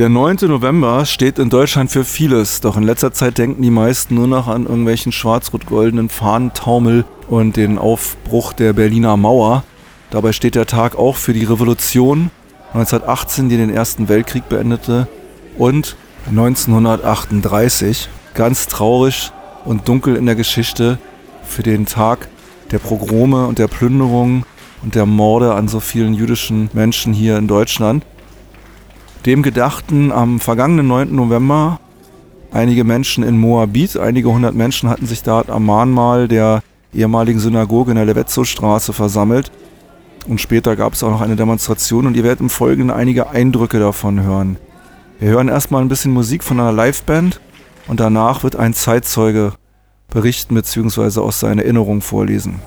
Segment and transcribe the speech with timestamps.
[0.00, 0.36] Der 9.
[0.44, 4.48] November steht in Deutschland für vieles, doch in letzter Zeit denken die meisten nur noch
[4.48, 9.62] an irgendwelchen schwarz-rot-goldenen Fahnentaumel und den Aufbruch der Berliner Mauer.
[10.08, 12.30] Dabei steht der Tag auch für die Revolution
[12.72, 15.06] 1918, die den Ersten Weltkrieg beendete,
[15.58, 15.96] und
[16.30, 19.32] 1938, ganz traurig
[19.66, 20.98] und dunkel in der Geschichte,
[21.44, 22.28] für den Tag
[22.70, 24.46] der Pogrome und der Plünderung
[24.82, 28.02] und der Morde an so vielen jüdischen Menschen hier in Deutschland.
[29.26, 31.14] Dem gedachten am vergangenen 9.
[31.14, 31.78] November
[32.52, 36.62] einige Menschen in Moabit, einige hundert Menschen hatten sich dort am Mahnmal der
[36.94, 39.52] ehemaligen Synagoge in der Levetzow-Straße versammelt.
[40.26, 43.78] Und später gab es auch noch eine Demonstration und ihr werdet im Folgenden einige Eindrücke
[43.78, 44.56] davon hören.
[45.18, 47.40] Wir hören erstmal ein bisschen Musik von einer Liveband
[47.88, 49.52] und danach wird ein Zeitzeuge
[50.08, 51.20] berichten bzw.
[51.20, 52.60] aus seiner Erinnerung vorlesen.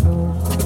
[0.00, 0.61] floor.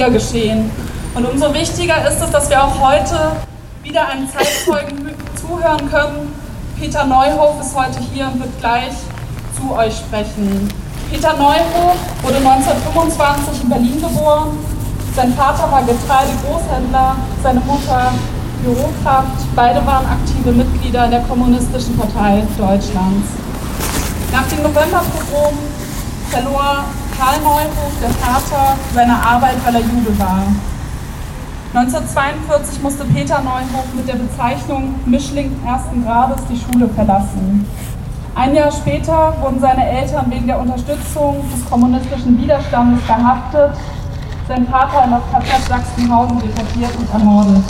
[0.00, 0.70] Wieder geschehen.
[1.14, 3.32] Und umso wichtiger ist es, dass wir auch heute
[3.82, 6.32] wieder einem Zeitzeugen zuhören können.
[6.80, 8.94] Peter Neuhof ist heute hier und wird gleich
[9.54, 10.72] zu euch sprechen.
[11.10, 14.58] Peter Neuhof wurde 1925 in Berlin geboren.
[15.14, 18.12] Sein Vater war Getreidegroßhändler, seine Mutter
[18.64, 19.54] Bürokraft.
[19.54, 23.28] Beide waren aktive Mitglieder der Kommunistischen Partei Deutschlands.
[24.32, 25.58] Nach dem Novemberpogrom
[26.30, 26.84] verlor
[27.20, 30.40] Karl Neuhof, der Vater, seine Arbeit, weil er Jude war.
[31.74, 37.68] 1942 musste Peter Neuhof mit der Bezeichnung Mischling ersten Grades die Schule verlassen.
[38.34, 43.76] Ein Jahr später wurden seine Eltern wegen der Unterstützung des kommunistischen Widerstandes verhaftet,
[44.48, 47.64] sein Vater in das KZ Sachsenhausen deportiert und ermordet.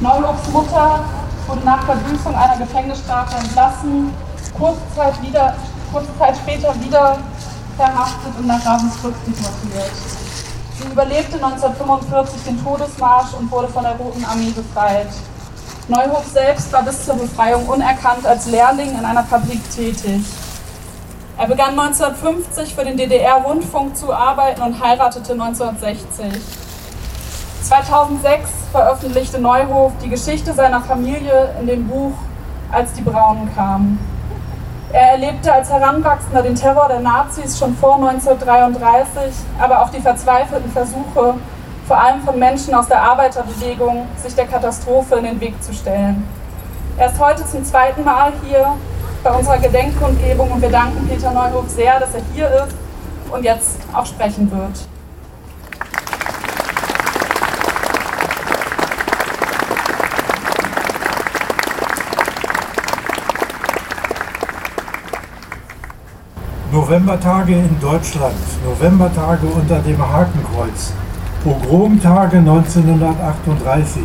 [0.00, 1.00] Neuhofs Mutter
[1.46, 4.10] wurde nach Verbüßung einer Gefängnisstrafe entlassen,
[4.58, 5.54] kurze Zeit, wieder,
[5.92, 7.18] kurze Zeit später wieder
[7.78, 9.92] verhaftet und nach Ravensbrück deportiert.
[10.78, 15.08] Sie überlebte 1945 den Todesmarsch und wurde von der Roten Armee befreit.
[15.86, 20.24] Neuhof selbst war bis zur Befreiung unerkannt als Lehrling in einer Fabrik tätig.
[21.38, 26.42] Er begann 1950 für den DDR-Rundfunk zu arbeiten und heiratete 1960.
[27.62, 32.12] 2006 veröffentlichte Neuhof die Geschichte seiner Familie in dem Buch
[32.70, 33.98] Als die Braunen kamen.
[34.90, 40.70] Er erlebte als Heranwachsender den Terror der Nazis schon vor 1933, aber auch die verzweifelten
[40.72, 41.34] Versuche,
[41.86, 46.26] vor allem von Menschen aus der Arbeiterbewegung, sich der Katastrophe in den Weg zu stellen.
[46.96, 48.66] Er ist heute zum zweiten Mal hier
[49.22, 52.74] bei unserer Gedenkkundgebung und wir danken Peter Neuhof sehr, dass er hier ist
[53.30, 54.88] und jetzt auch sprechen wird.
[66.88, 70.94] Novembertage in Deutschland, Novembertage unter dem Hakenkreuz,
[71.44, 74.02] Pogromtage 1938.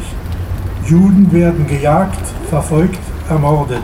[0.86, 2.20] Juden werden gejagt,
[2.50, 3.00] verfolgt,
[3.30, 3.84] ermordet.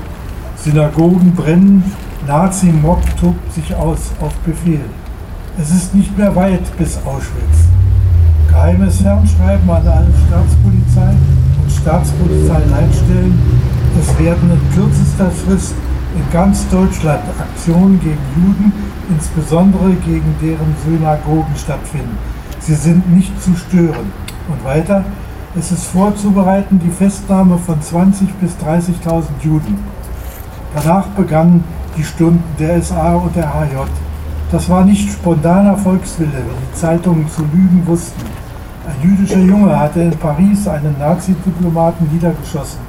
[0.58, 1.96] Synagogen brennen,
[2.28, 4.84] Nazi-Mob tobt sich aus auf Befehl.
[5.58, 7.70] Es ist nicht mehr weit bis Auschwitz.
[8.50, 11.16] Geheimes Fernschreiben an alle Staatspolizei
[11.64, 13.40] und Staatspolizeileitstellen.
[13.98, 15.76] Es werden in kürzester Frist
[16.16, 18.74] in ganz Deutschland Aktionen gegen Juden,
[19.10, 22.18] insbesondere gegen deren Synagogen stattfinden.
[22.60, 24.12] Sie sind nicht zu stören.
[24.48, 25.06] Und weiter,
[25.58, 29.78] es ist vorzubereiten die Festnahme von 20.000 bis 30.000 Juden.
[30.76, 31.64] Danach begannen
[31.98, 33.88] die Stunden der SA und der HJ.
[34.52, 38.26] Das war nicht spontaner Volkswille, wie die Zeitungen zu lügen wussten.
[38.88, 42.89] Ein jüdischer Junge hatte in Paris einen Nazi-Diplomaten niedergeschossen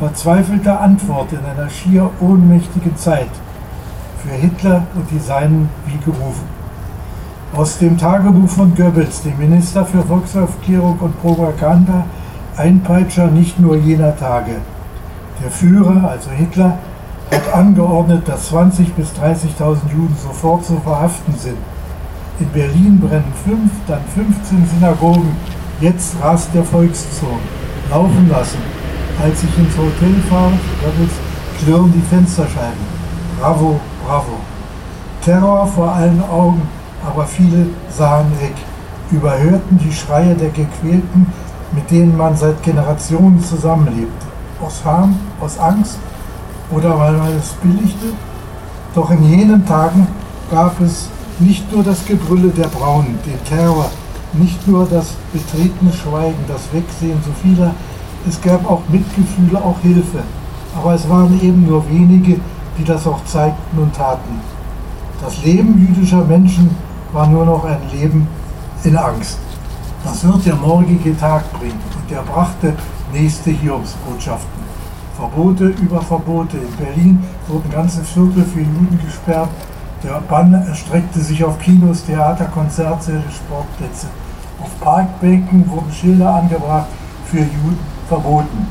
[0.00, 3.28] verzweifelte Antwort in einer schier ohnmächtigen Zeit.
[4.22, 6.48] Für Hitler und die Seinen wie gerufen.
[7.54, 12.06] Aus dem Tagebuch von Goebbels, dem Minister für Volksaufklärung und Propaganda,
[12.56, 14.56] Einpeitscher nicht nur jener Tage.
[15.42, 16.78] Der Führer, also Hitler,
[17.30, 21.58] hat angeordnet, dass 20.000 bis 30.000 Juden sofort zu verhaften sind.
[22.38, 25.36] In Berlin brennen fünf, dann 15 Synagogen.
[25.80, 27.28] Jetzt rast der Volkszug.
[27.90, 28.79] Laufen lassen.
[29.22, 30.52] Als ich ins Hotel fahre,
[31.58, 33.00] klirren die Fensterscheiben.
[33.38, 34.38] Bravo, bravo.
[35.22, 36.62] Terror vor allen Augen,
[37.06, 38.54] aber viele sahen weg,
[39.10, 41.26] überhörten die Schreie der Gequälten,
[41.72, 44.26] mit denen man seit Generationen zusammenlebte.
[44.64, 45.98] Aus Harm, aus Angst
[46.70, 48.14] oder weil man es billigte?
[48.94, 50.06] Doch in jenen Tagen
[50.50, 53.90] gab es nicht nur das Gebrülle der Braunen, den Terror,
[54.32, 57.74] nicht nur das betretene Schweigen, das Wegsehen so vieler,
[58.28, 60.18] es gab auch Mitgefühle, auch Hilfe.
[60.76, 62.40] Aber es waren eben nur wenige,
[62.78, 64.40] die das auch zeigten und taten.
[65.22, 66.70] Das Leben jüdischer Menschen
[67.12, 68.28] war nur noch ein Leben
[68.84, 69.38] in Angst.
[70.04, 71.80] Das wird der morgige Tag bringen.
[71.94, 72.74] Und er brachte
[73.12, 74.60] nächste Hiobsbotschaften.
[75.16, 76.56] Verbote über Verbote.
[76.56, 79.50] In Berlin wurden ganze Viertel für Juden gesperrt.
[80.02, 84.06] Der Bann erstreckte sich auf Kinos, Theater, Konzertsäle, Sportplätze.
[84.62, 86.86] Auf Parkbänken wurden Schilder angebracht
[87.26, 88.66] für Juden verboten.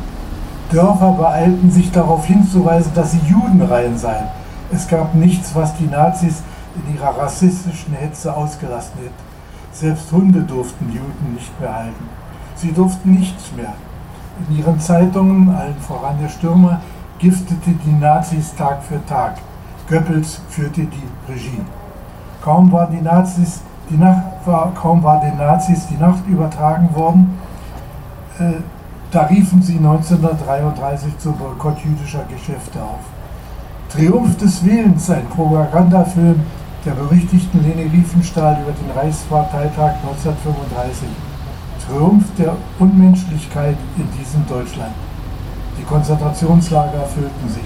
[0.69, 4.27] Dörfer beeilten sich darauf hinzuweisen, dass sie Judenreihen seien.
[4.71, 6.43] Es gab nichts, was die Nazis
[6.75, 9.29] in ihrer rassistischen Hetze ausgelassen hätten.
[9.71, 12.09] Selbst Hunde durften Juden nicht mehr halten.
[12.55, 13.73] Sie durften nichts mehr.
[14.47, 16.81] In ihren Zeitungen, allen voran der Stürmer,
[17.17, 19.37] giftete die Nazis Tag für Tag.
[19.89, 21.61] Goebbels führte die Regie.
[22.43, 27.37] Kaum war, die Nazis, die Nacht, war, kaum war den Nazis die Nacht übertragen worden,
[28.37, 28.61] äh,
[29.11, 32.99] da riefen sie 1933 zum Boykott jüdischer Geschäfte auf.
[33.91, 36.41] Triumph des Willens, ein Propagandafilm
[36.85, 41.09] der berüchtigten Leni Riefenstahl über den Reichsparteitag 1935.
[41.87, 44.93] Triumph der Unmenschlichkeit in diesem Deutschland.
[45.79, 47.63] Die Konzentrationslager erfüllten sich.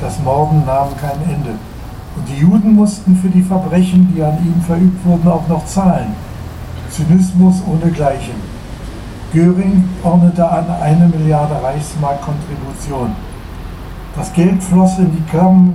[0.00, 1.50] Das Morden nahm kein Ende.
[2.16, 6.14] Und die Juden mussten für die Verbrechen, die an ihnen verübt wurden, auch noch zahlen.
[6.90, 8.49] Zynismus ohnegleichen.
[9.32, 13.12] Göring ordnete an eine Milliarde Reichsmark Kontribution.
[14.16, 15.22] Das Geld floss in die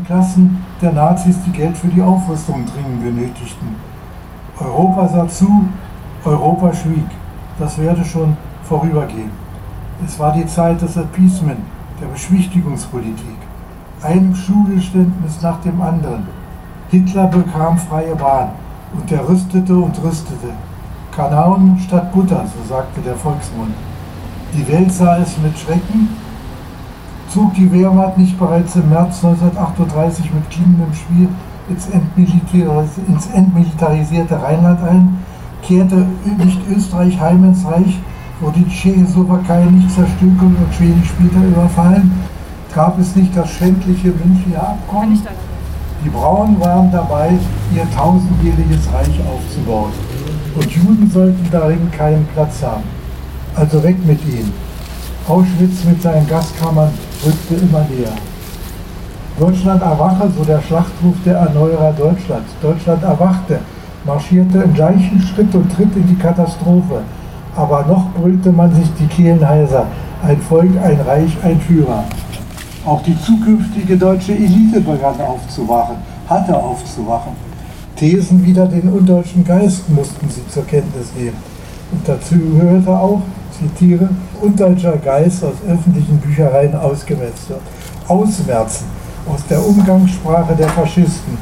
[0.05, 3.75] Kassen der Nazis, die Geld für die Aufrüstung dringend benötigten.
[4.59, 5.69] Europa sah zu,
[6.25, 7.07] Europa schwieg.
[7.57, 9.31] Das werde schon vorübergehen.
[10.05, 11.59] Es war die Zeit des Appeasement,
[12.01, 13.37] der Beschwichtigungspolitik.
[14.01, 16.27] Ein Schulgeständnis nach dem anderen.
[16.89, 18.49] Hitler bekam freie Bahn
[18.93, 20.49] und er rüstete und rüstete.
[21.15, 23.73] Kanauen statt Butter, so sagte der Volksmund.
[24.53, 26.09] Die Welt sah es mit Schrecken.
[27.29, 31.29] Zog die Wehrmacht nicht bereits im März 1938 mit klingendem Spiel
[31.69, 35.23] ins, Entmilitaris ins entmilitarisierte Rheinland ein?
[35.61, 36.05] Kehrte
[36.37, 37.97] nicht Österreich heim ins Reich?
[38.41, 42.11] Wurde die Tschechoslowakei nicht zerstückelt und Schweden später überfallen?
[42.73, 45.17] Gab es nicht das schändliche Münchner Abkommen?
[46.03, 47.31] Die Brauen waren dabei,
[47.73, 49.93] ihr tausendjähriges Reich aufzubauen
[50.55, 52.83] und Juden sollten darin keinen Platz haben.
[53.55, 54.53] Also weg mit ihnen.
[55.27, 56.91] Auschwitz mit seinen Gaskammern
[57.25, 58.13] rückte immer näher.
[59.39, 62.51] Deutschland erwache, so der Schlachtruf der Erneuerer Deutschlands.
[62.61, 63.59] Deutschland erwachte,
[64.05, 67.01] marschierte im gleichen Schritt und tritt in die Katastrophe.
[67.55, 69.87] Aber noch brüllte man sich die Kehlen heiser.
[70.23, 72.03] Ein Volk, ein Reich, ein Führer.
[72.85, 75.97] Auch die zukünftige deutsche Elite begann aufzuwachen,
[76.29, 77.33] hatte aufzuwachen.
[77.95, 81.37] Thesen wider den undeutschen Geist mussten sie zur Kenntnis nehmen.
[81.91, 83.21] Und dazu gehörte auch,
[83.57, 84.09] zitiere,
[84.41, 87.61] undeutscher Geist aus öffentlichen Büchereien ausgemerzt wird.
[88.07, 88.85] Ausmerzen
[89.25, 91.37] aus der Umgangssprache der Faschisten.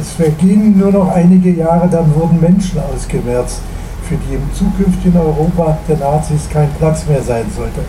[0.00, 3.60] Es vergingen nur noch einige Jahre, dann wurden Menschen ausgemerzt,
[4.08, 7.80] für die im zukünftigen Europa der Nazis kein Platz mehr sein sollte.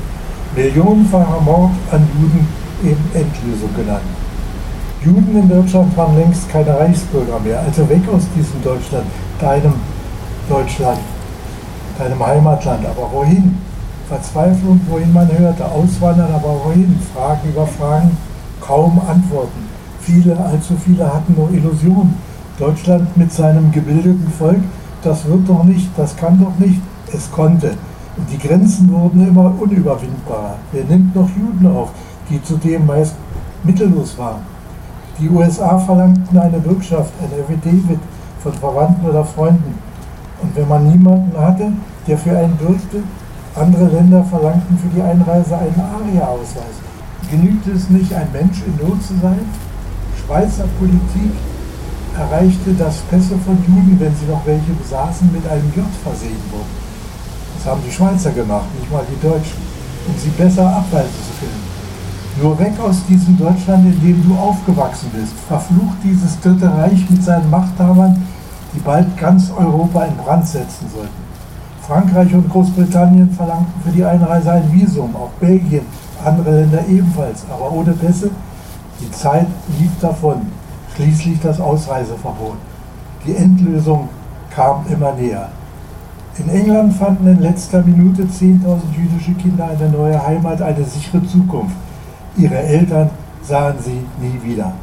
[0.56, 2.48] Millionenfacher Mord an Juden,
[2.84, 4.21] eben Endlösung genannt.
[5.04, 9.06] Juden in Deutschland waren längst keine Reichsbürger mehr, also weg aus diesem Deutschland,
[9.40, 9.74] deinem
[10.48, 11.00] Deutschland,
[11.98, 12.86] deinem Heimatland.
[12.86, 13.58] Aber wohin?
[14.08, 17.00] Verzweiflung, wohin man hörte, auswandern, aber wohin?
[17.16, 18.16] Fragen über Fragen,
[18.60, 19.68] kaum Antworten.
[20.02, 22.14] Viele, allzu viele hatten nur Illusionen.
[22.60, 24.62] Deutschland mit seinem gebildeten Volk,
[25.02, 26.80] das wird doch nicht, das kann doch nicht,
[27.12, 27.74] es konnte.
[28.18, 30.58] Und die Grenzen wurden immer unüberwindbarer.
[30.72, 31.90] Wer nimmt noch Juden auf,
[32.30, 33.16] die zudem meist
[33.64, 34.51] mittellos waren?
[35.20, 38.00] Die USA verlangten eine Bürgschaft, ein Affidavit
[38.42, 39.78] von Verwandten oder Freunden.
[40.42, 41.72] Und wenn man niemanden hatte,
[42.08, 43.04] der für einen bürgte,
[43.56, 46.80] andere Länder verlangten für die Einreise einen ARIA-Ausweis.
[47.30, 49.40] Genügte es nicht, ein Mensch in Not zu sein?
[50.26, 51.32] Schweizer Politik
[52.18, 56.82] erreichte, dass Pässe von Juden, wenn sie noch welche besaßen, mit einem J versehen wurden.
[57.58, 59.62] Das haben die Schweizer gemacht, nicht mal die Deutschen,
[60.08, 61.61] um sie besser abweisen zu können.
[62.40, 65.34] Nur weg aus diesem Deutschland, in dem du aufgewachsen bist.
[65.48, 68.26] Verflucht dieses Dritte Reich mit seinen Machthabern,
[68.74, 71.32] die bald ganz Europa in Brand setzen sollten.
[71.86, 75.82] Frankreich und Großbritannien verlangten für die Einreise ein Visum, auch Belgien,
[76.24, 78.30] andere Länder ebenfalls, aber ohne Pässe.
[79.02, 79.48] Die Zeit
[79.78, 80.44] lief davon,
[80.96, 82.56] schließlich das Ausreiseverbot.
[83.26, 84.08] Die Endlösung
[84.56, 85.50] kam immer näher.
[86.38, 91.76] In England fanden in letzter Minute 10.000 jüdische Kinder eine neue Heimat, eine sichere Zukunft.
[92.38, 93.10] Ihre Eltern
[93.42, 94.74] sahen sie nie wieder.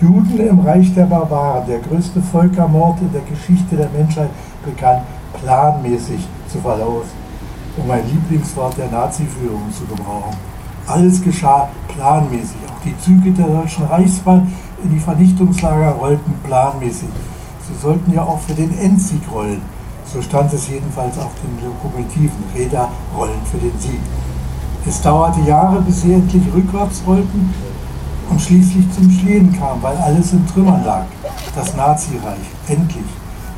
[0.00, 4.30] Juden im Reich der Barbaren, der größte Völkermord in der Geschichte der Menschheit,
[4.64, 5.02] begann
[5.40, 7.10] planmäßig zu verlaufen,
[7.76, 10.36] um ein Lieblingswort der Nazi-Führung zu gebrauchen.
[10.86, 12.58] Alles geschah planmäßig.
[12.68, 17.08] Auch die Züge der Deutschen Reichsbahn in die Vernichtungslager rollten planmäßig.
[17.68, 19.62] Sie sollten ja auch für den Endsieg rollen.
[20.04, 22.44] So stand es jedenfalls auf den Lokomotiven.
[22.54, 24.00] Räder rollen für den Sieg.
[24.88, 27.52] Es dauerte Jahre, bis sie endlich rückwärts rollten
[28.30, 31.06] und schließlich zum Stehen kam, weil alles in Trümmern lag.
[31.56, 32.38] Das Nazireich,
[32.68, 33.04] endlich.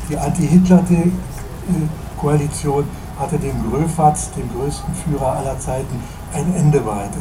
[0.08, 2.84] Die Anti-Hitler-Koalition
[3.18, 6.00] hatte dem Gröfatz, dem größten Führer aller Zeiten,
[6.32, 7.20] ein Ende bereitet.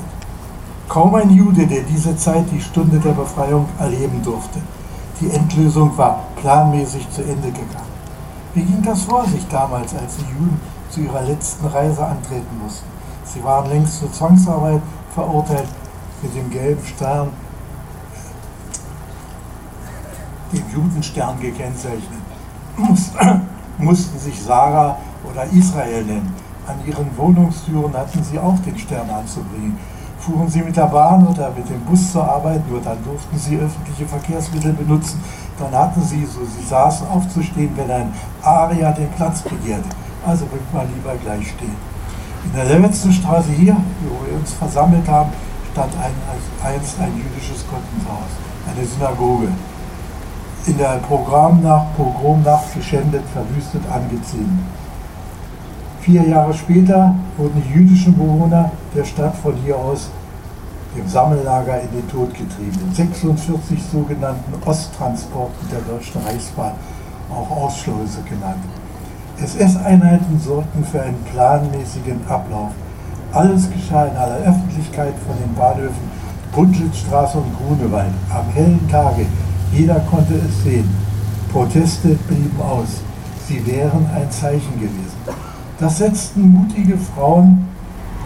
[0.87, 4.59] Kaum ein Jude, der diese Zeit, die Stunde der Befreiung, erleben durfte.
[5.19, 7.91] Die Endlösung war planmäßig zu Ende gegangen.
[8.53, 12.96] Wie ging das vor sich damals, als die Juden zu ihrer letzten Reise antreten mussten?
[13.34, 14.81] Sie waren längst zur Zwangsarbeit
[15.13, 15.67] verurteilt
[16.22, 17.29] mit dem gelben Stern,
[20.51, 22.22] dem Judenstern gekennzeichnet.
[23.77, 24.98] mussten sich Sarah
[25.29, 26.34] oder Israel nennen.
[26.65, 29.77] An ihren Wohnungstüren hatten sie auch den Stern anzubringen.
[30.19, 33.57] Fuhren sie mit der Bahn oder mit dem Bus zur Arbeit, nur dann durften sie
[33.57, 35.24] öffentliche Verkehrsmittel benutzen.
[35.60, 39.88] Dann hatten sie, so sie saßen, aufzustehen, wenn ein Arier den Platz begehrte.
[40.25, 41.96] Also bleibt man lieber gleich stehen.
[42.53, 43.75] In der letzten Straße hier,
[44.07, 45.31] wo wir uns versammelt haben,
[45.73, 46.13] stand ein,
[46.63, 48.31] einst ein jüdisches Gotteshaus,
[48.65, 49.49] eine Synagoge.
[50.65, 54.65] In der Programmnacht, Pogromnacht geschändet, verwüstet, angezündet.
[56.01, 60.09] Vier Jahre später wurden die jüdischen Bewohner der Stadt von hier aus
[60.95, 62.79] dem Sammellager in den Tod getrieben.
[62.87, 66.71] In 46 sogenannten Osttransporten der Deutschen Reichsbahn,
[67.29, 68.63] auch Ausschleuse genannt.
[69.41, 72.72] SS-Einheiten sorgten für einen planmäßigen Ablauf.
[73.34, 76.17] Alles geschah in aller Öffentlichkeit von den Bahnhöfen
[76.53, 79.27] Bundlitzstraße und Grunewald am hellen Tage.
[79.72, 80.89] Jeder konnte es sehen.
[81.51, 83.01] Proteste blieben aus.
[83.48, 85.17] Sie wären ein Zeichen gewesen.
[85.79, 87.67] Das setzten mutige Frauen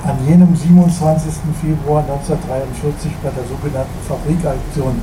[0.05, 1.33] an jenem 27.
[1.61, 4.95] Februar 1943 bei der sogenannten Fabrikaktion,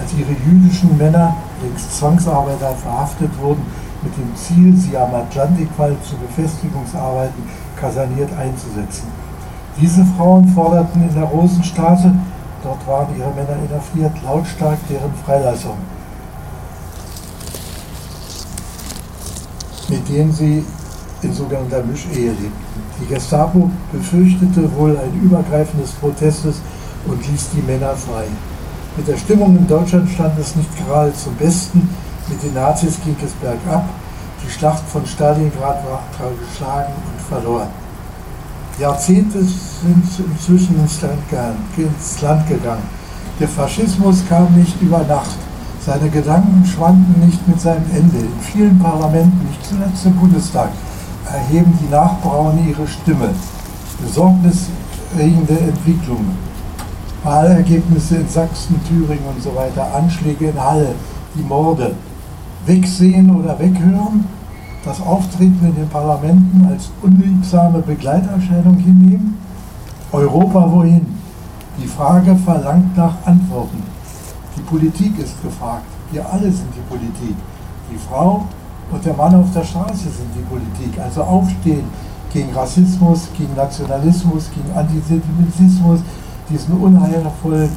[0.00, 3.62] als ihre jüdischen Männer, längst Zwangsarbeiter, verhaftet wurden,
[4.04, 7.42] mit dem Ziel, sie am Atlantikwall zu Befestigungsarbeiten
[7.76, 9.08] kaserniert einzusetzen.
[9.80, 12.14] Diese Frauen forderten in der Rosenstraße,
[12.62, 15.76] dort waren ihre Männer inhaftiert, lautstark deren Freilassung,
[19.88, 20.64] mit denen sie
[21.22, 22.52] in sogenannter Mischehe lebten.
[23.00, 26.60] Die Gestapo befürchtete wohl ein übergreifendes Protestes
[27.06, 28.24] und ließ die Männer frei.
[28.96, 31.88] Mit der Stimmung in Deutschland stand es nicht gerade zum Besten,
[32.28, 33.84] mit den Nazis ging es bergab.
[34.44, 36.02] Die Schlacht von Stalingrad war
[36.40, 37.68] geschlagen und verloren.
[38.78, 42.82] Jahrzehnte sind inzwischen ins Land, gegangen.
[43.38, 45.38] Der Faschismus kam nicht über Nacht,
[45.84, 48.16] Seine Gedanken schwanden nicht mit seinem Ende.
[48.16, 50.70] In vielen Parlamenten, nicht zuletzt im Bundestag,
[51.30, 53.28] erheben die Nachbrauen ihre Stimme.
[54.00, 56.38] Besorgniserregende Entwicklungen.
[57.22, 60.94] Wahlergebnisse in Sachsen, Thüringen und so weiter, Anschläge in Halle,
[61.34, 61.94] die Morde.
[62.66, 64.24] Wegsehen oder weghören,
[64.84, 69.38] das Auftreten in den Parlamenten als unliebsame Begleiterscheinung hinnehmen?
[70.12, 71.06] Europa wohin?
[71.82, 73.82] Die Frage verlangt nach Antworten.
[74.56, 75.84] Die Politik ist gefragt.
[76.12, 77.36] Wir alle sind die Politik.
[77.90, 78.44] Die Frau
[78.90, 81.00] und der Mann auf der Straße sind die Politik.
[81.00, 81.84] Also aufstehen
[82.32, 86.00] gegen Rassismus, gegen Nationalismus, gegen Antisemitismus,
[86.48, 87.70] diesen unheilvollen,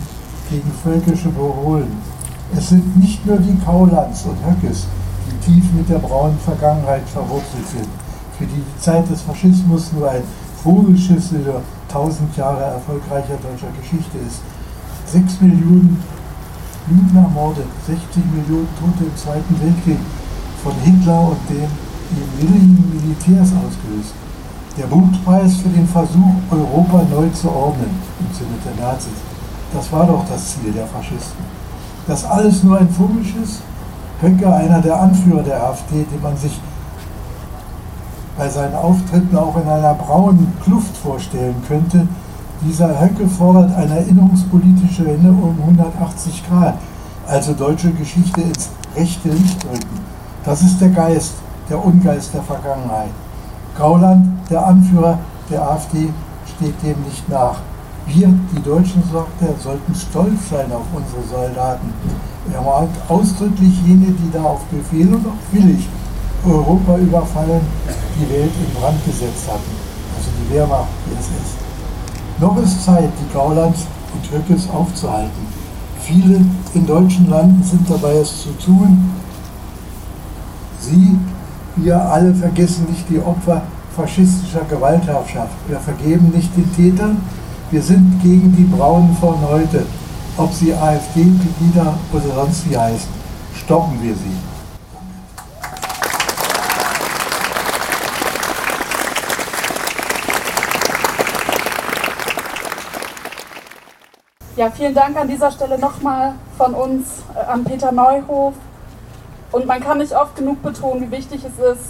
[0.49, 2.16] gegen völkische Parolen.
[2.55, 4.87] Es sind nicht nur die Kaulands und Höckes,
[5.27, 7.87] die tief mit der braunen Vergangenheit verwurzelt sind,
[8.37, 10.23] für die die Zeit des Faschismus nur ein
[10.63, 14.41] Vogelschiss über tausend Jahre erfolgreicher deutscher Geschichte ist.
[15.05, 16.01] Sechs Millionen
[16.89, 19.99] Juden ermordet, 60 Millionen Tote im Zweiten Weltkrieg
[20.63, 24.13] von Hitler und den ihm willigen Militärs ausgelöst.
[24.77, 27.89] Der Bundpreis für den Versuch, Europa neu zu ordnen
[28.19, 29.19] im Sinne der Nazis.
[29.73, 31.56] Das war doch das Ziel der Faschisten.
[32.07, 33.61] Das alles nur ein Vogelschiss?
[34.21, 36.59] Höcke, einer der Anführer der AfD, den man sich
[38.37, 42.07] bei seinen Auftritten auch in einer braunen Kluft vorstellen könnte.
[42.61, 46.75] Dieser Höcke fordert eine erinnerungspolitische Wende um 180 Grad,
[47.27, 49.99] also deutsche Geschichte ins rechte Licht rücken.
[50.43, 51.33] Das ist der Geist,
[51.69, 53.09] der Ungeist der Vergangenheit.
[53.77, 55.19] Gauland, der Anführer
[55.51, 56.09] der AfD,
[56.55, 57.57] steht dem nicht nach.
[58.07, 61.93] Wir, die Deutschen, sagt er, sollten stolz sein auf unsere Soldaten.
[62.53, 65.87] Er meint ausdrücklich jene, die da auf Befehl und auch willig
[66.45, 67.61] Europa überfallen,
[68.19, 69.71] die Welt in Brand gesetzt hatten.
[70.15, 71.57] Also die Wehrmacht, die SS.
[72.39, 75.47] Noch ist Zeit, die Gaulands und Höckes aufzuhalten.
[75.99, 76.39] Viele
[76.73, 79.11] in deutschen Landen sind dabei, es zu tun.
[80.79, 81.17] Sie,
[81.75, 83.63] wir alle vergessen nicht die Opfer
[83.95, 85.55] faschistischer Gewaltherrschaft.
[85.67, 87.17] Wir vergeben nicht den Tätern.
[87.69, 89.85] Wir sind gegen die Braunen von heute,
[90.37, 93.09] ob sie AfD, Pegida oder sonst wie heißen.
[93.55, 94.37] Stoppen wir sie.
[104.55, 108.53] Ja, vielen Dank an dieser Stelle nochmal von uns äh, an Peter Neuhof.
[109.51, 111.89] Und man kann nicht oft genug betonen, wie wichtig es ist,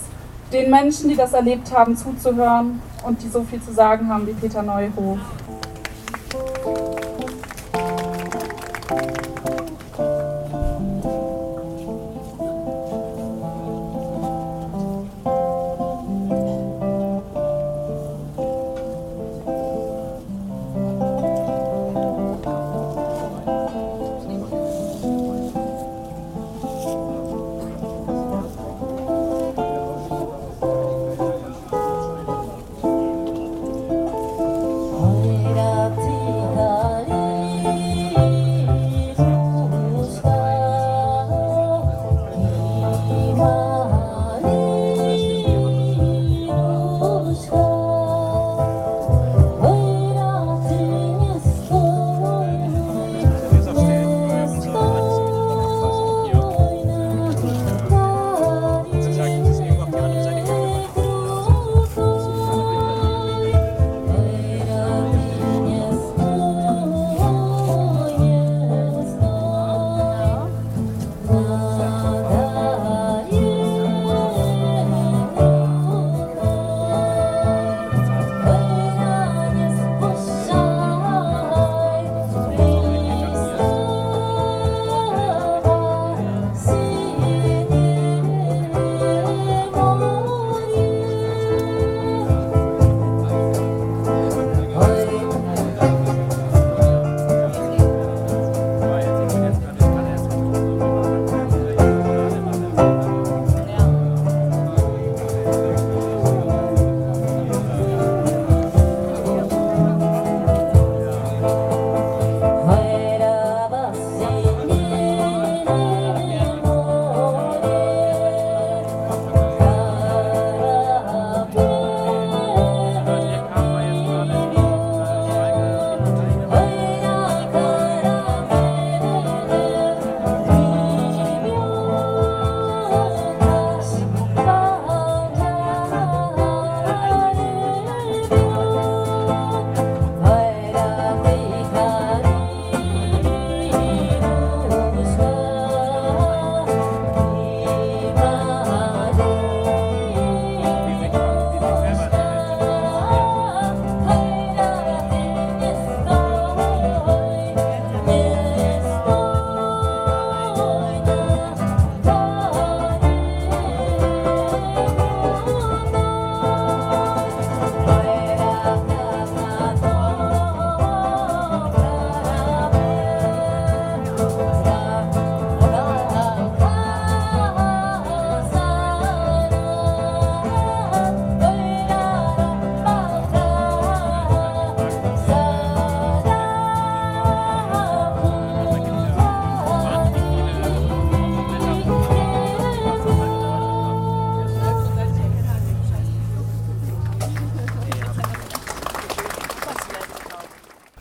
[0.52, 4.34] den Menschen, die das erlebt haben, zuzuhören und die so viel zu sagen haben wie
[4.34, 5.20] Peter Neuhof.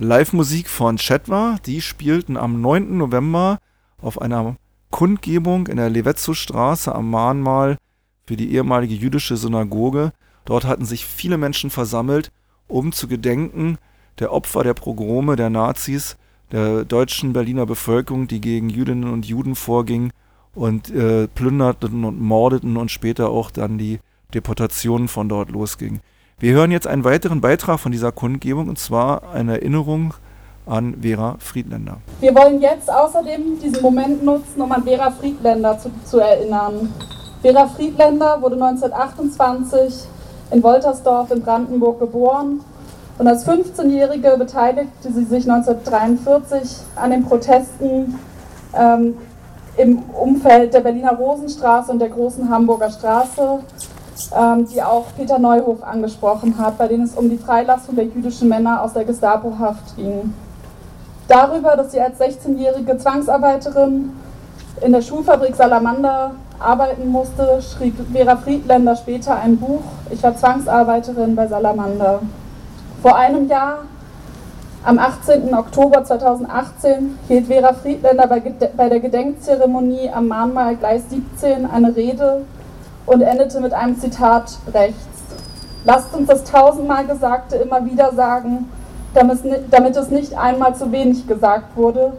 [0.07, 1.57] Live-Musik von Chetwa.
[1.67, 2.97] Die spielten am 9.
[2.97, 3.59] November
[4.01, 4.57] auf einer
[4.91, 7.77] Kundgebung in der Levetzow-Straße am Mahnmal
[8.25, 10.13] für die ehemalige jüdische Synagoge.
[10.45, 12.31] Dort hatten sich viele Menschen versammelt,
[12.69, 13.79] um zu gedenken
[14.21, 16.17] der Opfer der Pogrome der Nazis,
[16.53, 20.13] der deutschen Berliner Bevölkerung, die gegen Jüdinnen und Juden vorging
[20.55, 23.99] und äh, plünderten und mordeten und später auch dann die
[24.33, 26.01] Deportationen von dort losging.
[26.39, 30.13] Wir hören jetzt einen weiteren Beitrag von dieser Kundgebung und zwar eine Erinnerung
[30.67, 31.97] an Vera Friedländer.
[32.21, 36.93] Wir wollen jetzt außerdem diesen Moment nutzen, um an Vera Friedländer zu, zu erinnern.
[37.41, 40.07] Vera Friedländer wurde 1928
[40.51, 42.61] in Woltersdorf in Brandenburg geboren
[43.17, 48.19] und als 15-Jährige beteiligte sie sich 1943 an den Protesten
[48.79, 49.15] ähm,
[49.79, 53.61] im Umfeld der Berliner Rosenstraße und der Großen Hamburger Straße,
[54.35, 58.49] ähm, die auch Peter Neuhof angesprochen hat, bei denen es um die Freilassung der jüdischen
[58.49, 60.33] Männer aus der Gestapo-Haft ging.
[61.29, 64.11] Darüber, dass sie als 16-jährige Zwangsarbeiterin
[64.81, 71.35] in der Schulfabrik Salamander arbeiten musste, schrieb Vera Friedländer später ein Buch, Ich war Zwangsarbeiterin
[71.35, 72.21] bei Salamander.
[73.03, 73.81] Vor einem Jahr,
[74.85, 75.53] am 18.
[75.53, 82.43] Oktober 2018, hielt Vera Friedländer bei der Gedenkzeremonie am Mahnmal Gleis 17 eine Rede
[83.07, 85.07] und endete mit einem Zitat rechts.
[85.85, 88.69] Lasst uns das tausendmal Gesagte immer wieder sagen,
[89.15, 92.13] damit es nicht einmal zu wenig gesagt wurde,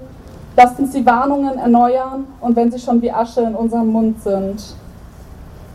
[0.60, 4.74] Lasst uns die Warnungen erneuern und wenn sie schon wie Asche in unserem Mund sind.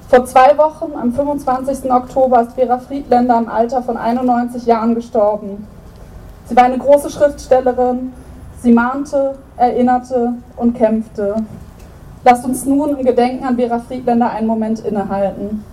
[0.09, 1.89] Vor zwei Wochen, am 25.
[1.89, 5.69] Oktober, ist Vera Friedländer im Alter von 91 Jahren gestorben.
[6.47, 8.13] Sie war eine große Schriftstellerin.
[8.61, 11.37] Sie mahnte, erinnerte und kämpfte.
[12.25, 15.65] Lasst uns nun im Gedenken an Vera Friedländer einen Moment innehalten.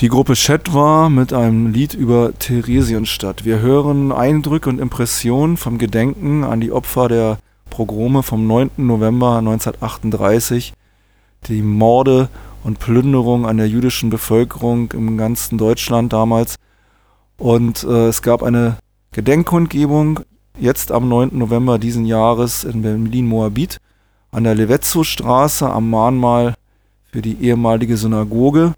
[0.00, 3.44] Die Gruppe Chat war mit einem Lied über Theresienstadt.
[3.44, 8.70] Wir hören Eindrücke und Impressionen vom Gedenken an die Opfer der Pogrome vom 9.
[8.78, 10.72] November 1938,
[11.48, 12.30] die Morde
[12.64, 16.54] und Plünderung an der jüdischen Bevölkerung im ganzen Deutschland damals.
[17.36, 18.78] Und äh, es gab eine
[19.12, 20.20] Gedenkkundgebung
[20.58, 21.36] jetzt am 9.
[21.36, 23.76] November diesen Jahres in Berlin-Moabit
[24.30, 26.54] an der Levetzow-Straße am Mahnmal
[27.12, 28.72] für die ehemalige Synagoge.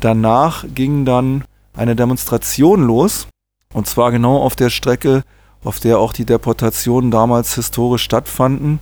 [0.00, 3.28] Danach ging dann eine Demonstration los,
[3.72, 5.22] und zwar genau auf der Strecke
[5.64, 8.78] auf der auch die Deportationen damals historisch stattfanden.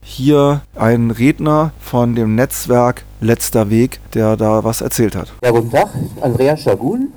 [0.00, 5.32] Hier ein Redner von dem Netzwerk Letzter Weg, der da was erzählt hat.
[5.44, 5.88] Ja, guten Tag,
[6.20, 7.08] Andreas Schagun,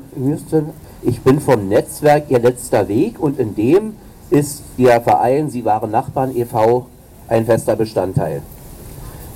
[1.04, 3.94] Ich bin vom Netzwerk Ihr Letzter Weg und in dem
[4.30, 6.88] ist der Verein Sie waren Nachbarn e.V.
[7.28, 8.42] ein fester Bestandteil.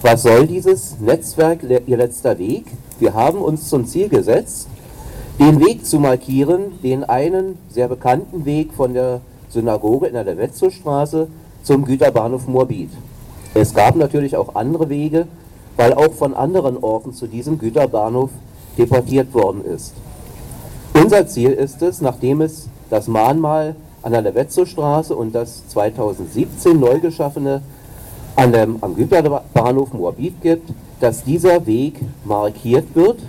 [0.01, 2.65] Was soll dieses Netzwerk Ihr Letzter Weg?
[2.97, 4.67] Wir haben uns zum Ziel gesetzt,
[5.37, 11.27] den Weg zu markieren, den einen sehr bekannten Weg von der Synagoge in der Levetzow-Straße
[11.63, 12.91] zum Güterbahnhof Moabit.
[13.53, 15.27] Es gab natürlich auch andere Wege,
[15.75, 18.29] weil auch von anderen Orten zu diesem Güterbahnhof
[18.77, 19.93] deportiert worden ist.
[20.93, 26.99] Unser Ziel ist es, nachdem es das Mahnmal an der Levetzow-Straße und das 2017 neu
[26.99, 27.61] geschaffene
[28.37, 33.19] an dem, am Güterbahnhof Moabit gibt, dass dieser Weg markiert wird,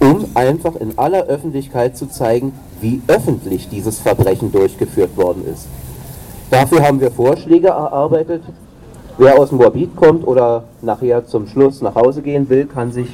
[0.00, 5.66] um einfach in aller Öffentlichkeit zu zeigen, wie öffentlich dieses Verbrechen durchgeführt worden ist.
[6.50, 8.42] Dafür haben wir Vorschläge erarbeitet.
[9.18, 13.08] Wer aus Moabit kommt oder nachher zum Schluss nach Hause gehen will, kann sich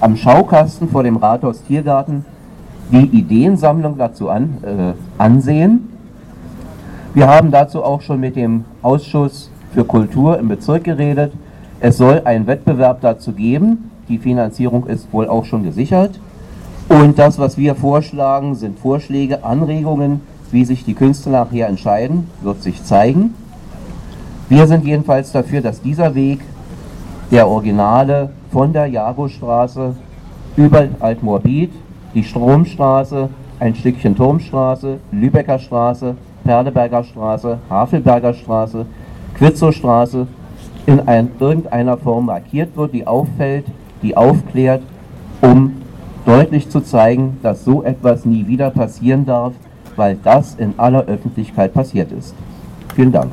[0.00, 2.24] am Schaukasten vor dem Rathaus Tiergarten
[2.92, 5.88] die Ideensammlung dazu an, äh, ansehen.
[7.14, 11.32] Wir haben dazu auch schon mit dem Ausschuss für Kultur im Bezirk geredet.
[11.80, 13.90] Es soll einen Wettbewerb dazu geben.
[14.08, 16.18] Die Finanzierung ist wohl auch schon gesichert.
[16.88, 22.62] Und das, was wir vorschlagen, sind Vorschläge, Anregungen, wie sich die Künstler nachher entscheiden, wird
[22.62, 23.34] sich zeigen.
[24.48, 26.40] Wir sind jedenfalls dafür, dass dieser Weg,
[27.30, 29.94] der Originale von der Jagostraße
[30.56, 31.70] über Altmorbid,
[32.14, 33.28] die Stromstraße,
[33.60, 36.14] ein Stückchen Turmstraße, Lübecker Straße,
[36.44, 38.86] Perleberger Straße, Havelberger Straße,
[39.34, 40.26] Quitzowstraße
[40.88, 43.66] in ein, irgendeiner Form markiert wird, die auffällt,
[44.00, 44.80] die aufklärt,
[45.42, 45.82] um
[46.24, 49.52] deutlich zu zeigen, dass so etwas nie wieder passieren darf,
[49.96, 52.34] weil das in aller Öffentlichkeit passiert ist.
[52.94, 53.32] Vielen Dank.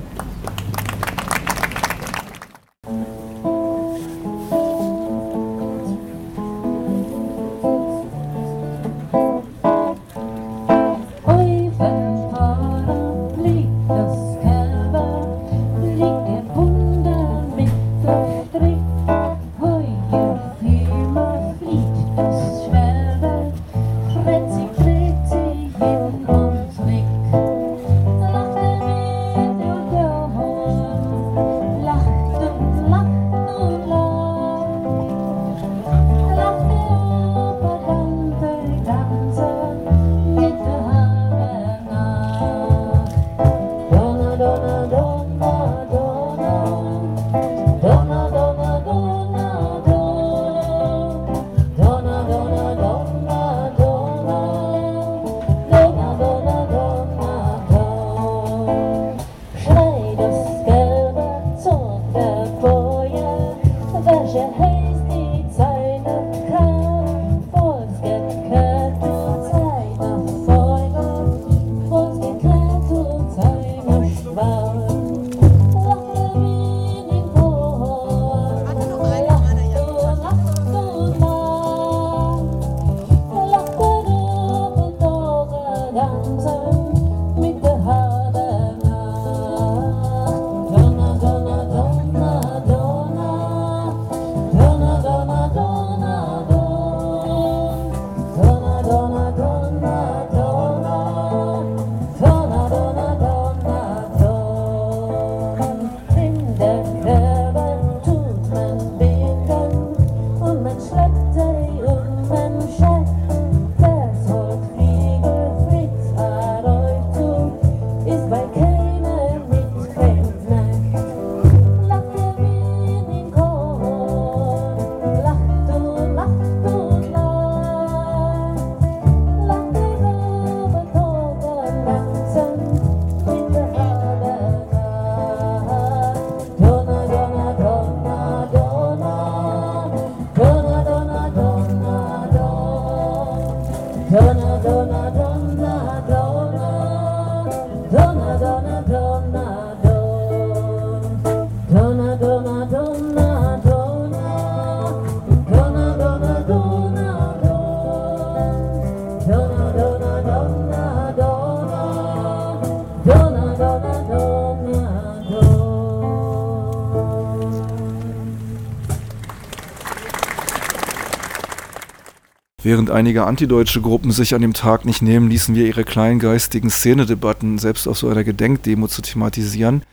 [172.65, 177.59] Während einige antideutsche Gruppen sich an dem Tag nicht nehmen, ließen wir ihre kleingeistigen Szenedebatten
[177.59, 179.83] selbst auf so einer Gedenkdemo zu thematisieren.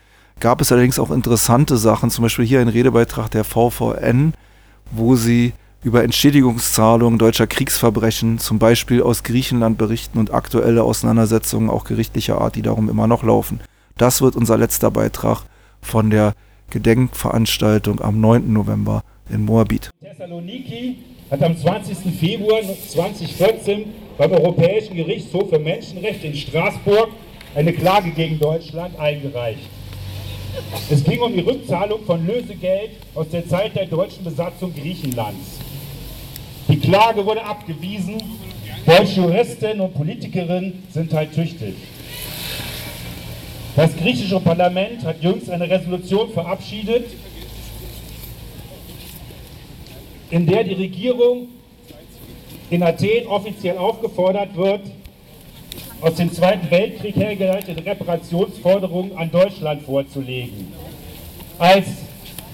[0.40, 4.32] Gab es allerdings auch interessante Sachen, zum Beispiel hier ein Redebeitrag der VVN,
[4.90, 5.52] wo sie
[5.84, 12.56] über Entschädigungszahlungen deutscher Kriegsverbrechen, zum Beispiel aus Griechenland berichten und aktuelle Auseinandersetzungen auch gerichtlicher Art,
[12.56, 13.60] die darum immer noch laufen.
[13.98, 15.42] Das wird unser letzter Beitrag
[15.82, 16.32] von der
[16.70, 18.50] Gedenkveranstaltung am 9.
[18.50, 19.90] November in Moabit.
[20.00, 21.96] Thessaloniki hat am 20.
[22.20, 23.86] Februar 2014
[24.18, 27.08] beim Europäischen Gerichtshof für Menschenrechte in Straßburg
[27.54, 29.62] eine Klage gegen Deutschland eingereicht.
[30.90, 35.58] Es ging um die Rückzahlung von Lösegeld aus der Zeit der deutschen Besatzung Griechenlands.
[36.68, 38.22] Die Klage wurde abgewiesen.
[38.84, 41.76] Deutsche Juristinnen und Politikerinnen sind halt tüchtig.
[43.74, 47.06] Das griechische Parlament hat jüngst eine Resolution verabschiedet,
[50.32, 51.48] in der die Regierung
[52.70, 54.80] in Athen offiziell aufgefordert wird,
[56.00, 60.72] aus dem Zweiten Weltkrieg hergeleitete Reparationsforderungen an Deutschland vorzulegen.
[61.58, 61.86] Als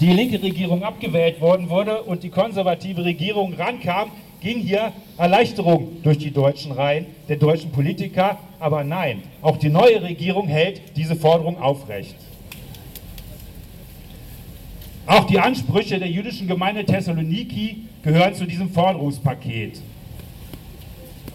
[0.00, 4.10] die linke Regierung abgewählt worden wurde und die konservative Regierung rankam,
[4.40, 8.38] ging hier Erleichterung durch die deutschen Reihen der deutschen Politiker.
[8.58, 12.16] Aber nein, auch die neue Regierung hält diese Forderung aufrecht.
[15.08, 19.80] Auch die Ansprüche der jüdischen Gemeinde Thessaloniki gehören zu diesem Forderungspaket.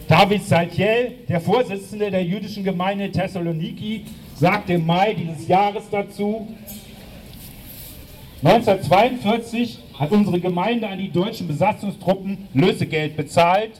[0.06, 4.04] David Saltiel, der Vorsitzende der jüdischen Gemeinde Thessaloniki,
[4.36, 6.46] sagte im Mai dieses Jahres dazu,
[8.44, 13.72] 1942 hat unsere Gemeinde an die deutschen Besatzungstruppen Lösegeld bezahlt,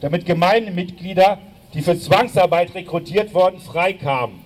[0.00, 1.38] damit Gemeindemitglieder,
[1.74, 4.36] die für Zwangsarbeit rekrutiert wurden, freikamen.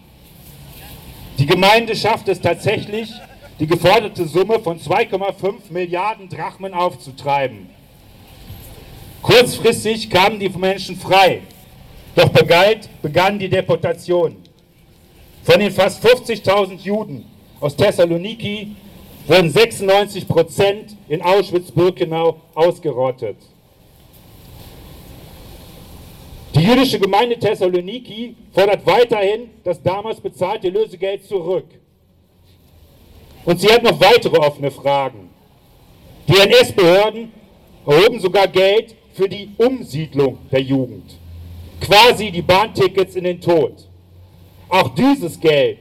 [1.38, 3.12] Die Gemeinde schafft es tatsächlich,
[3.59, 7.71] die geforderte Summe von 2,5 Milliarden Drachmen aufzutreiben.
[9.23, 11.42] Kurzfristig kamen die Menschen frei,
[12.14, 14.37] doch begann die Deportation.
[15.42, 17.25] Von den fast 50.000 Juden
[17.61, 18.77] aus Thessaloniki
[19.27, 23.37] wurden 96 Prozent in Auschwitz-Birkenau ausgerottet.
[26.55, 31.66] Die jüdische Gemeinde Thessaloniki fordert weiterhin das damals bezahlte Lösegeld zurück.
[33.47, 35.31] Und sie hat noch weitere offene Fragen.
[36.29, 37.33] Die NS-Behörden
[37.87, 41.17] erhoben sogar Geld für die Umsiedlung der Jugend.
[41.81, 43.73] Quasi die Bahntickets in den Tod.
[44.69, 45.79] Auch dieses Geld,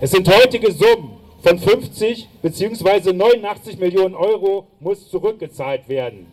[0.00, 3.12] es sind heutige Summen von 50 bzw.
[3.12, 6.26] 89 Millionen Euro, muss zurückgezahlt werden.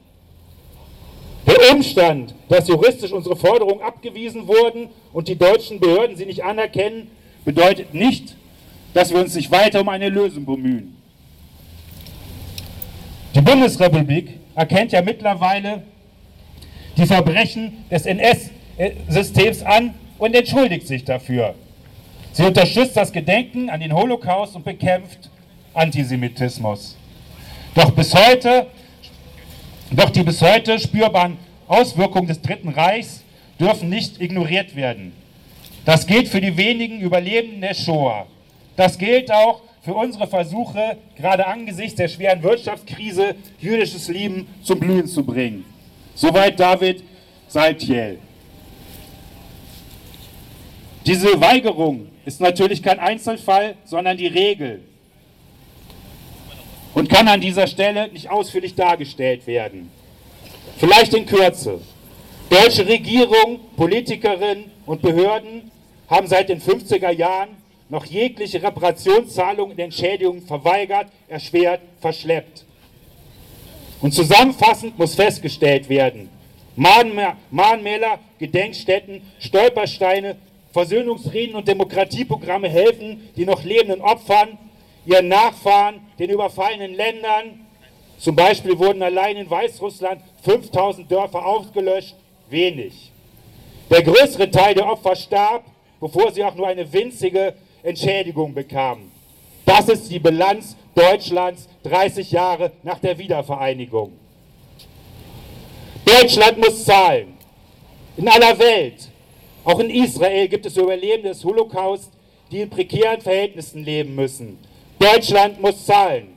[1.46, 7.12] Der Umstand, dass juristisch unsere Forderungen abgewiesen wurden und die deutschen Behörden sie nicht anerkennen,
[7.44, 8.36] bedeutet nicht,
[8.98, 10.98] dass wir uns nicht weiter um eine Lösung bemühen.
[13.36, 15.84] Die Bundesrepublik erkennt ja mittlerweile
[16.98, 21.54] die Verbrechen des NS-Systems an und entschuldigt sich dafür.
[22.32, 25.30] Sie unterstützt das Gedenken an den Holocaust und bekämpft
[25.76, 26.98] Antisemitismus.
[27.76, 28.66] Doch bis heute,
[29.92, 33.24] doch die bis heute spürbaren Auswirkungen des Dritten Reichs
[33.60, 35.14] dürfen nicht ignoriert werden.
[35.86, 38.26] Das gilt für die wenigen Überlebenden der Shoah.
[38.78, 45.08] Das gilt auch für unsere Versuche, gerade angesichts der schweren Wirtschaftskrise jüdisches Leben zum Blühen
[45.08, 45.66] zu bringen.
[46.14, 47.04] Soweit David
[47.48, 48.20] Saltiel.
[51.06, 54.82] Diese Weigerung ist natürlich kein Einzelfall, sondern die Regel
[56.94, 59.90] und kann an dieser Stelle nicht ausführlich dargestellt werden.
[60.78, 61.80] Vielleicht in Kürze.
[62.50, 65.72] Deutsche Regierung, Politikerinnen und Behörden
[66.10, 67.50] haben seit den 50er Jahren
[67.90, 72.66] noch jegliche Reparationszahlungen und Entschädigungen verweigert, erschwert, verschleppt.
[74.02, 76.30] Und zusammenfassend muss festgestellt werden,
[76.76, 80.36] Mahnmäler, Gedenkstätten, Stolpersteine,
[80.72, 84.60] Versöhnungsreden und Demokratieprogramme helfen den noch lebenden Opfern,
[85.06, 87.66] ihren Nachfahren, den überfallenen Ländern.
[88.20, 92.16] Zum Beispiel wurden allein in Weißrussland 5000 Dörfer ausgelöscht,
[92.50, 93.12] wenig.
[93.90, 95.64] Der größere Teil der Opfer starb,
[96.00, 97.56] bevor sie auch nur eine winzige
[97.88, 99.10] Entschädigung bekamen.
[99.66, 104.12] Das ist die Bilanz Deutschlands 30 Jahre nach der Wiedervereinigung.
[106.04, 107.38] Deutschland muss zahlen.
[108.18, 109.08] In aller Welt,
[109.64, 112.12] auch in Israel, gibt es Überlebende des Holocaust,
[112.52, 114.58] die in prekären Verhältnissen leben müssen.
[115.00, 116.36] Deutschland muss zahlen.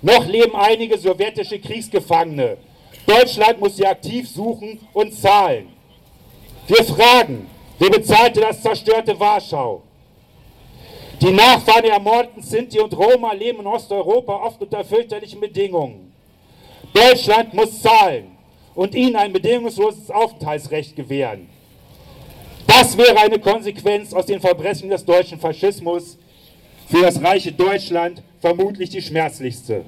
[0.00, 2.56] Noch leben einige sowjetische Kriegsgefangene.
[3.06, 5.68] Deutschland muss sie aktiv suchen und zahlen.
[6.66, 7.46] Wir fragen,
[7.78, 9.82] wer bezahlte das zerstörte Warschau?
[11.22, 16.12] Die Nachfahren der ermordeten Sinti und Roma leben in Osteuropa oft unter fürchterlichen Bedingungen.
[16.92, 18.32] Deutschland muss zahlen.
[18.74, 21.48] und ihnen ein bedingungsloses Aufenthaltsrecht gewähren.
[22.66, 26.16] Das wäre eine Konsequenz aus den Verbrechen des deutschen Faschismus,
[26.88, 29.84] für das reiche Deutschland vermutlich die schmerzlichste.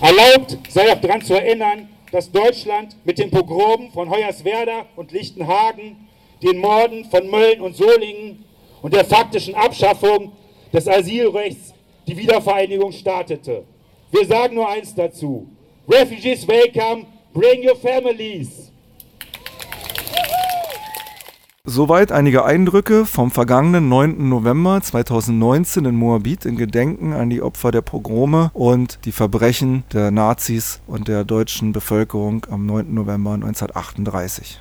[0.00, 6.08] Erlaubt sei auch daran zu erinnern, dass Deutschland mit den Pogromen von Hoyerswerda und Lichtenhagen,
[6.42, 8.44] den Morden von Mölln und Solingen
[8.82, 10.32] und der faktischen Abschaffung
[10.72, 11.74] des Asylrechts
[12.06, 13.64] die Wiedervereinigung startete.
[14.10, 15.46] Wir sagen nur eins dazu.
[15.88, 18.70] Refugees welcome, bring your families.
[21.64, 24.28] Soweit einige Eindrücke vom vergangenen 9.
[24.28, 30.10] November 2019 in Moabit in Gedenken an die Opfer der Pogrome und die Verbrechen der
[30.10, 32.92] Nazis und der deutschen Bevölkerung am 9.
[32.92, 34.58] November 1938.